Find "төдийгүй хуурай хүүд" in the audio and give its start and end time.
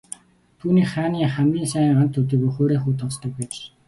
2.15-2.97